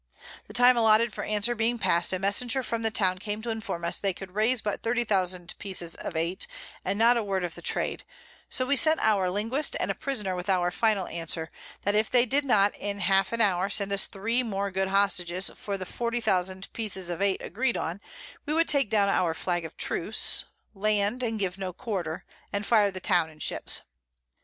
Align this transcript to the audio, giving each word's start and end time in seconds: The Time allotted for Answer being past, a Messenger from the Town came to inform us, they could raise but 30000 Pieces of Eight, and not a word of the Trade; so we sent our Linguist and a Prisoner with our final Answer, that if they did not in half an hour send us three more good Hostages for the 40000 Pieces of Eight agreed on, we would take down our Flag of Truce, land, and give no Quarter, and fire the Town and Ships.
The 0.47 0.53
Time 0.53 0.77
allotted 0.77 1.13
for 1.13 1.23
Answer 1.23 1.53
being 1.53 1.77
past, 1.77 2.11
a 2.11 2.17
Messenger 2.17 2.63
from 2.63 2.81
the 2.81 2.89
Town 2.89 3.19
came 3.19 3.43
to 3.43 3.51
inform 3.51 3.85
us, 3.85 3.99
they 3.99 4.15
could 4.15 4.33
raise 4.33 4.59
but 4.59 4.81
30000 4.81 5.53
Pieces 5.59 5.93
of 5.93 6.15
Eight, 6.15 6.47
and 6.83 6.97
not 6.97 7.17
a 7.17 7.23
word 7.23 7.43
of 7.43 7.53
the 7.53 7.61
Trade; 7.61 8.03
so 8.49 8.65
we 8.65 8.75
sent 8.75 8.99
our 8.99 9.29
Linguist 9.29 9.75
and 9.79 9.91
a 9.91 9.93
Prisoner 9.93 10.35
with 10.35 10.49
our 10.49 10.71
final 10.71 11.05
Answer, 11.05 11.51
that 11.83 11.93
if 11.93 12.09
they 12.09 12.25
did 12.25 12.45
not 12.45 12.73
in 12.77 12.97
half 13.01 13.31
an 13.31 13.41
hour 13.41 13.69
send 13.69 13.93
us 13.93 14.07
three 14.07 14.41
more 14.41 14.71
good 14.71 14.87
Hostages 14.87 15.51
for 15.55 15.77
the 15.77 15.85
40000 15.85 16.73
Pieces 16.73 17.11
of 17.11 17.21
Eight 17.21 17.39
agreed 17.39 17.77
on, 17.77 18.01
we 18.47 18.53
would 18.55 18.67
take 18.67 18.89
down 18.89 19.07
our 19.07 19.35
Flag 19.35 19.63
of 19.65 19.77
Truce, 19.77 20.45
land, 20.73 21.21
and 21.21 21.37
give 21.39 21.59
no 21.59 21.71
Quarter, 21.73 22.25
and 22.51 22.65
fire 22.65 22.89
the 22.89 22.99
Town 22.99 23.29
and 23.29 23.39
Ships. 23.39 23.81